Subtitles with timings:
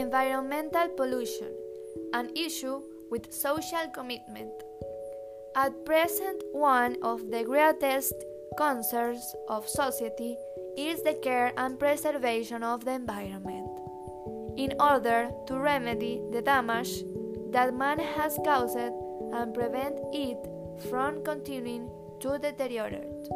[0.00, 1.52] Environmental pollution,
[2.14, 2.80] an issue
[3.10, 4.50] with social commitment.
[5.54, 8.14] At present, one of the greatest
[8.56, 10.38] concerns of society
[10.78, 13.68] is the care and preservation of the environment.
[14.56, 17.04] In order to remedy the damage
[17.50, 20.38] that man has caused and prevent it
[20.88, 21.90] from continuing
[22.20, 23.28] to deteriorate.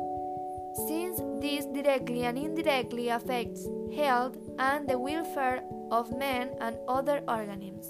[0.75, 7.87] Since this directly and indirectly affects health and the welfare of men and other organisms.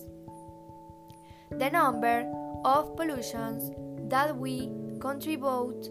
[1.50, 2.30] The number
[2.64, 3.70] of pollutions
[4.10, 4.70] that we
[5.00, 5.88] contribute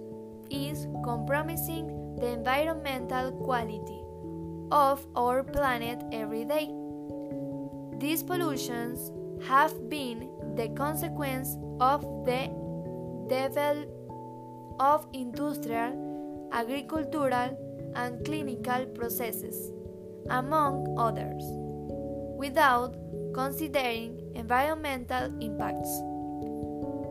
[0.51, 4.01] is compromising the environmental quality
[4.71, 6.69] of our planet every day.
[7.97, 9.11] These pollutions
[9.47, 12.49] have been the consequence of the
[13.27, 13.89] development
[14.79, 16.02] of industrial,
[16.53, 17.57] agricultural,
[17.95, 19.71] and clinical processes,
[20.29, 21.43] among others,
[22.37, 22.95] without
[23.33, 25.89] considering environmental impacts.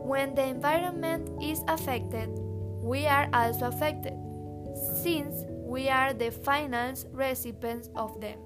[0.03, 2.29] When the environment is affected,
[2.81, 4.13] we are also affected,
[5.01, 8.39] since we are the final recipients of them.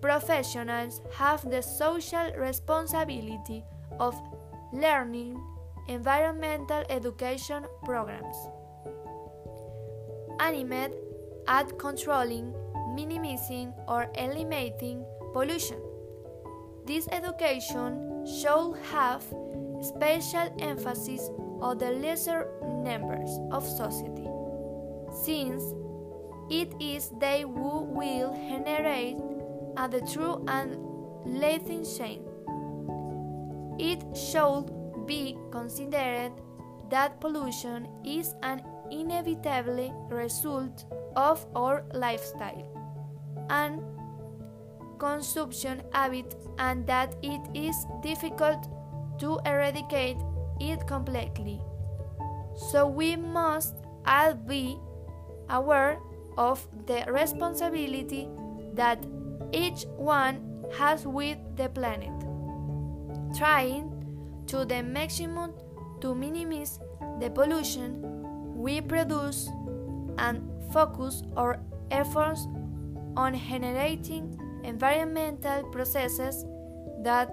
[0.00, 3.64] Professionals have the social responsibility
[3.98, 4.14] of
[4.72, 5.40] learning
[5.88, 8.36] environmental education programs
[10.52, 10.94] aimed
[11.46, 12.54] at controlling,
[12.94, 15.78] minimizing, or eliminating pollution.
[16.86, 19.22] This education should have
[19.80, 22.48] special emphasis on the lesser
[22.82, 24.28] members of society,
[25.24, 25.62] since
[26.50, 29.16] it is they who will generate
[29.76, 30.76] a the true and
[31.24, 32.22] lasting change.
[33.78, 34.70] It should
[35.06, 36.32] be considered
[36.90, 40.84] that pollution is an inevitable result
[41.16, 42.66] of our lifestyle
[43.50, 43.82] and
[44.98, 48.68] consumption habit and that it is difficult
[49.18, 50.16] to eradicate
[50.60, 51.60] it completely.
[52.70, 53.74] So we must
[54.06, 54.78] all be
[55.50, 55.98] aware
[56.38, 58.28] of the responsibility
[58.74, 59.04] that
[59.52, 62.14] each one has with the planet,
[63.36, 63.90] trying
[64.46, 65.52] to the maximum
[66.00, 66.80] to minimize
[67.20, 68.02] the pollution
[68.64, 69.50] we produce
[70.16, 70.40] and
[70.72, 71.60] focus our
[71.90, 72.48] efforts
[73.14, 76.46] on generating environmental processes
[77.02, 77.28] that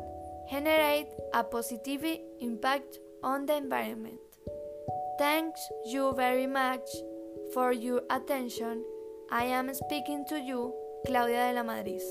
[0.52, 2.04] generate a positive
[2.42, 4.20] impact on the environment.
[5.18, 6.90] Thanks you very much
[7.54, 8.84] for your attention.
[9.32, 10.74] I am speaking to you,
[11.08, 12.02] Claudia de la Madrid.